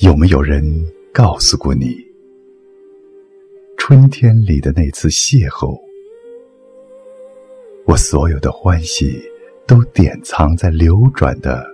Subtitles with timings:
[0.00, 0.64] 有没有人
[1.12, 1.96] 告诉过你，
[3.76, 5.80] 春天里的那次邂逅，
[7.86, 9.22] 我所有的欢喜
[9.68, 11.64] 都典藏在流转的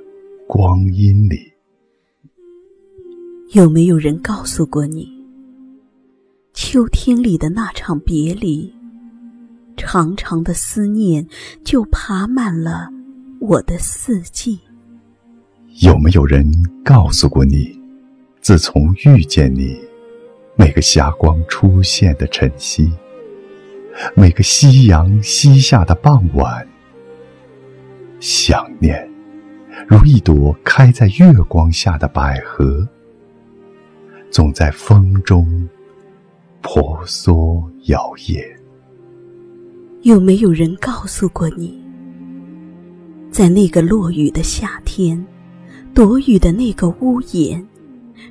[0.46, 1.50] 光阴里？
[3.52, 5.08] 有没有人告诉过你，
[6.52, 8.70] 秋天里的那场别离，
[9.78, 11.26] 长长的思念
[11.64, 12.90] 就爬满了
[13.40, 14.60] 我的四季？
[15.80, 16.44] 有没有人
[16.84, 17.79] 告诉过你？
[18.40, 19.78] 自从遇见你，
[20.56, 22.90] 每个霞光出现的晨曦，
[24.14, 26.66] 每个夕阳西下的傍晚，
[28.18, 29.06] 想念
[29.86, 32.88] 如一朵开在月光下的百合，
[34.30, 35.68] 总在风中
[36.62, 38.42] 婆娑摇曳。
[40.00, 41.78] 有没有人告诉过你，
[43.30, 45.22] 在那个落雨的夏天，
[45.92, 47.62] 躲雨的那个屋檐？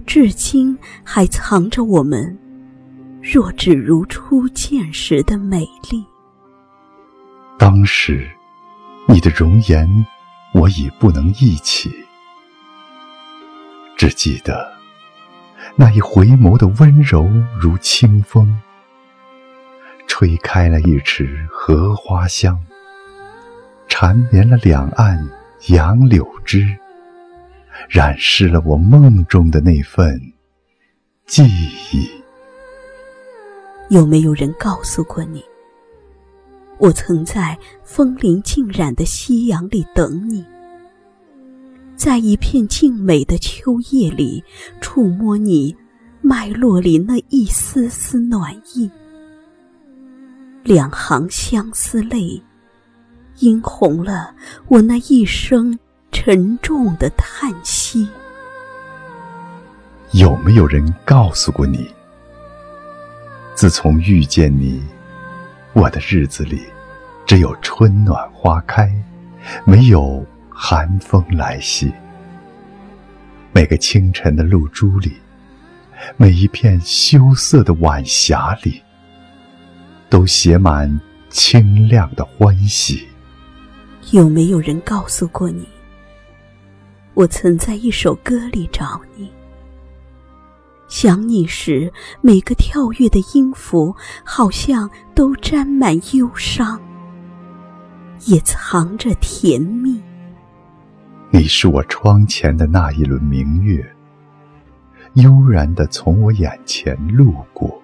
[0.06, 2.38] 至今还藏着我们
[3.22, 6.04] 若只如初见时的美丽。
[7.58, 8.30] 当时，
[9.08, 10.06] 你的容颜
[10.54, 11.92] 我已不能忆起，
[13.98, 14.72] 只记得
[15.76, 18.58] 那一回眸的温柔如清风，
[20.08, 22.58] 吹开了一池荷花香，
[23.90, 25.30] 缠绵了两岸
[25.68, 26.79] 杨柳枝。
[27.88, 30.20] 染湿了我梦中的那份
[31.26, 31.44] 记
[31.92, 32.10] 忆。
[33.90, 35.44] 有没有人告诉过你，
[36.78, 40.46] 我曾在风铃浸染的夕阳里等你，
[41.96, 44.44] 在一片静美的秋夜里，
[44.80, 45.76] 触摸你
[46.22, 48.90] 脉络里那一丝丝暖意。
[50.64, 52.40] 两行相思泪，
[53.40, 54.36] 映红了
[54.68, 55.80] 我那一生。
[56.30, 58.08] 沉重的叹息。
[60.12, 61.90] 有没有人告诉过你，
[63.56, 64.80] 自从遇见你，
[65.74, 66.62] 我的日子里
[67.26, 68.94] 只有春暖花开，
[69.66, 71.92] 没有寒风来袭。
[73.52, 75.14] 每个清晨的露珠里，
[76.16, 78.84] 每一片羞涩的晚霞里，
[80.12, 81.02] 都写满
[81.32, 83.08] 清亮的欢喜。
[84.12, 85.68] 有没有人告诉过你？
[87.20, 89.30] 我曾在一首歌里找你，
[90.88, 91.92] 想你时，
[92.22, 93.94] 每个跳跃的音符
[94.24, 96.80] 好像都沾满忧伤，
[98.26, 100.02] 也藏着甜蜜。
[101.30, 103.86] 你是我窗前的那一轮明月，
[105.16, 107.84] 悠然的从我眼前路过。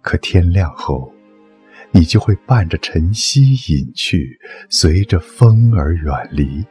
[0.00, 1.12] 可天亮后，
[1.90, 4.40] 你就会伴着晨曦隐去，
[4.70, 6.64] 随着风儿远离。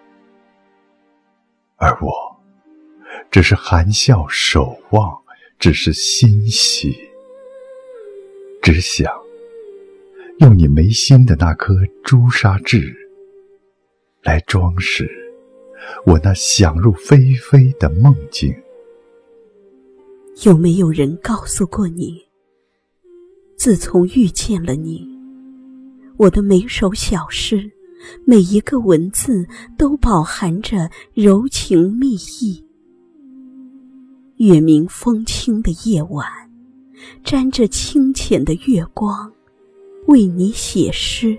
[1.84, 2.14] 而我，
[3.30, 5.14] 只是含笑守望，
[5.60, 6.96] 只是欣喜，
[8.62, 9.14] 只想
[10.40, 12.96] 用你眉心的那颗朱砂痣，
[14.22, 15.12] 来装饰
[16.06, 18.56] 我那想入非非的梦境。
[20.46, 22.26] 有没有人告诉过你，
[23.58, 25.06] 自从遇见了你，
[26.16, 27.70] 我的每首小诗。
[28.26, 29.48] 每一个文字
[29.78, 32.64] 都饱含着柔情蜜意。
[34.38, 36.28] 月明风清的夜晚，
[37.24, 39.32] 沾着清浅的月光，
[40.08, 41.38] 为你写诗。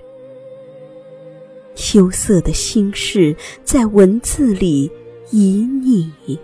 [1.75, 4.91] 羞涩的心事在文字里
[5.33, 6.39] 旖旎。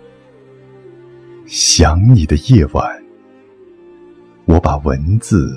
[1.45, 3.03] 想你的夜晚，
[4.45, 5.49] 我把文字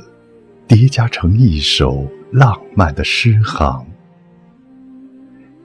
[0.66, 3.84] 叠加成一首浪漫的诗行。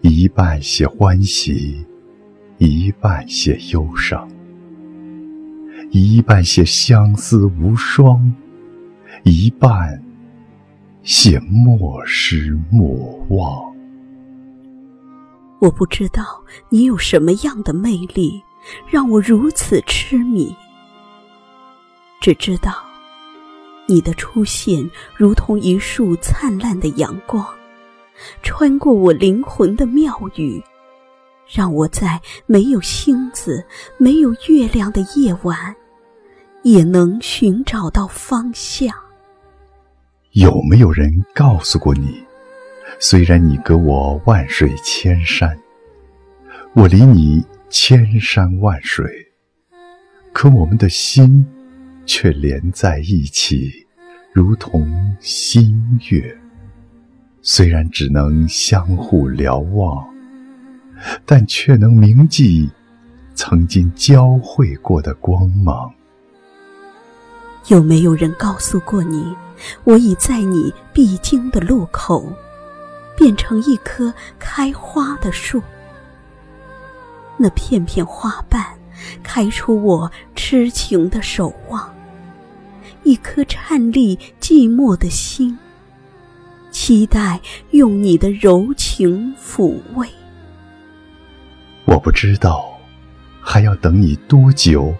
[0.01, 1.85] 一半写欢喜，
[2.57, 4.25] 一半写忧伤；
[5.91, 8.33] 一半写相思无双，
[9.23, 10.01] 一半
[11.03, 13.75] 写莫失莫忘。
[15.59, 16.23] 我不知道
[16.69, 18.41] 你有什么样的魅力，
[18.89, 20.55] 让我如此痴迷。
[22.21, 22.73] 只知道，
[23.85, 27.45] 你的出现如同一束灿烂的阳光。
[28.41, 30.61] 穿过我灵魂的庙宇，
[31.47, 33.65] 让我在没有星子、
[33.97, 35.75] 没有月亮的夜晚，
[36.63, 38.93] 也能寻找到方向。
[40.33, 42.23] 有没有人告诉过你，
[42.99, 45.57] 虽然你隔我万水千山，
[46.73, 49.05] 我离你千山万水，
[50.31, 51.45] 可我们的心
[52.05, 53.87] 却连在一起，
[54.31, 54.87] 如同
[55.19, 56.37] 新月。
[57.41, 60.05] 虽然只能相互瞭望，
[61.25, 62.69] 但却能铭记
[63.33, 65.91] 曾经交汇过的光芒。
[67.67, 69.35] 有没有人告诉过你，
[69.83, 72.31] 我已在你必经的路口，
[73.15, 75.61] 变成一棵开花的树？
[77.37, 78.65] 那片片花瓣，
[79.23, 81.93] 开出我痴情的守望。
[83.03, 85.57] 一颗颤栗寂寞的心，
[86.89, 87.39] 期待
[87.69, 90.09] 用你的柔情抚慰。
[91.85, 92.67] 我不知道，
[93.39, 94.91] 还要等你多久，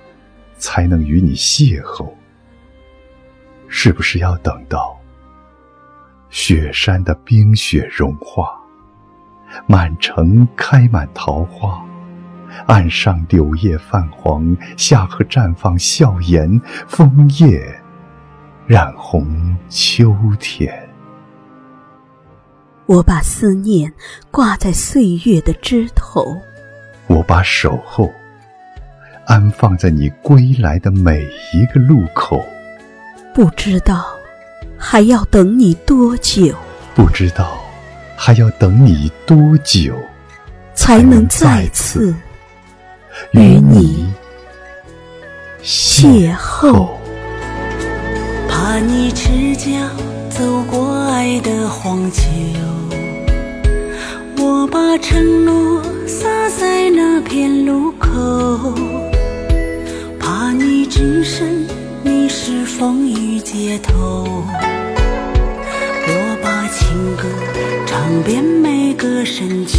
[0.60, 2.08] 才能与你邂逅？
[3.68, 4.96] 是不是要等到
[6.30, 8.52] 雪山的冰雪融化，
[9.66, 11.84] 满城开满桃花，
[12.68, 17.60] 岸上柳叶泛黄，夏荷绽放笑颜，枫叶。
[18.68, 20.88] 染红秋天。
[22.90, 23.94] 我把思念
[24.32, 26.36] 挂在岁月的枝头，
[27.06, 28.12] 我把守候
[29.28, 31.22] 安放在你归来的每
[31.54, 32.44] 一个路口。
[33.32, 34.08] 不知道
[34.76, 36.56] 还要等你多久？
[36.96, 37.64] 不知道
[38.16, 39.94] 还要等你多久，
[40.74, 42.12] 才能再次
[43.34, 44.12] 与你
[45.62, 46.90] 邂逅？
[48.50, 49.70] 怕你赤脚
[50.32, 50.89] 走过
[51.20, 52.22] 爱的荒丘，
[54.38, 58.10] 我把承诺撒在那片路口。
[60.18, 61.68] 怕你只身
[62.04, 64.46] 迷失风雨街头，
[66.08, 67.28] 我把情歌
[67.86, 69.78] 唱遍每个深秋。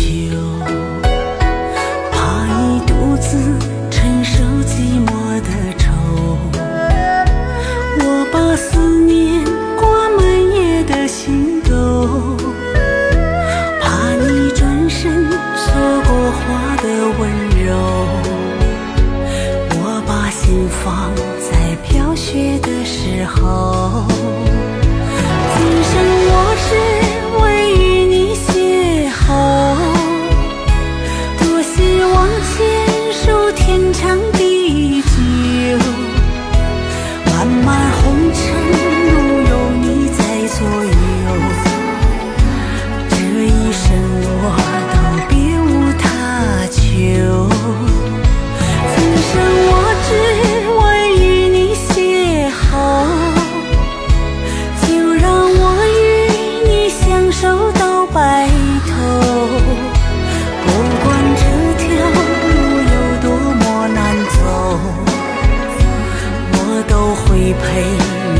[68.10, 68.39] you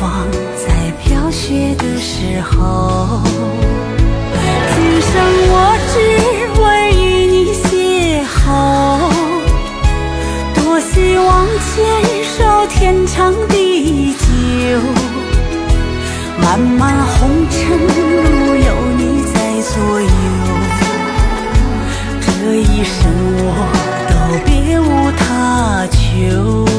[0.00, 0.26] 放
[0.56, 3.20] 在飘雪的时候，
[4.74, 5.12] 今生
[5.52, 5.54] 我
[5.92, 5.94] 只
[6.62, 6.64] 为
[6.94, 7.68] 与你邂
[8.24, 8.40] 逅。
[10.54, 11.68] 多希望牵
[12.24, 12.32] 手
[12.70, 14.24] 天长地久，
[16.40, 19.00] 漫漫红尘路有你
[19.34, 20.08] 在左右，
[22.22, 22.96] 这一生
[23.44, 23.46] 我
[24.08, 24.12] 都
[24.46, 26.69] 别无他求。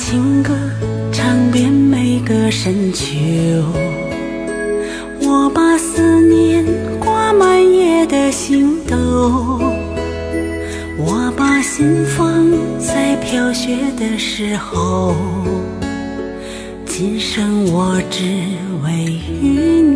[0.00, 0.54] 情歌
[1.12, 3.04] 唱遍每个深秋，
[5.20, 6.64] 我把思念
[7.00, 8.96] 挂满夜的星斗，
[10.96, 15.16] 我把心放在飘雪的时候，
[16.86, 18.22] 今生我只
[18.84, 19.87] 为与你。